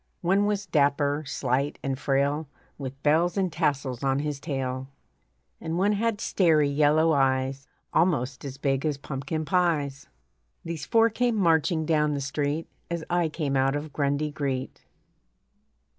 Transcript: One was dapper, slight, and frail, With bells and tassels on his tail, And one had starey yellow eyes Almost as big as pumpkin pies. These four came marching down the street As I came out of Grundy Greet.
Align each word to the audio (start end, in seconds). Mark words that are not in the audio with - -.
One 0.21 0.47
was 0.47 0.65
dapper, 0.65 1.25
slight, 1.27 1.77
and 1.83 1.99
frail, 1.99 2.47
With 2.79 3.03
bells 3.03 3.37
and 3.37 3.53
tassels 3.53 4.03
on 4.03 4.17
his 4.17 4.39
tail, 4.39 4.87
And 5.59 5.77
one 5.77 5.91
had 5.93 6.19
starey 6.19 6.69
yellow 6.71 7.11
eyes 7.13 7.67
Almost 7.93 8.43
as 8.43 8.57
big 8.57 8.83
as 8.83 8.97
pumpkin 8.97 9.45
pies. 9.45 10.07
These 10.65 10.87
four 10.87 11.11
came 11.11 11.35
marching 11.35 11.85
down 11.85 12.15
the 12.15 12.19
street 12.19 12.67
As 12.89 13.03
I 13.11 13.29
came 13.29 13.55
out 13.55 13.75
of 13.75 13.93
Grundy 13.93 14.31
Greet. 14.31 14.83